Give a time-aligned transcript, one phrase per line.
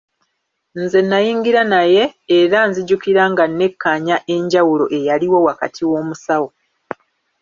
[0.81, 2.03] Nze nayingira naye,
[2.39, 6.49] era nzijukira nga nekkaanya enjawulo eyaliwo wakati w'Omusawo.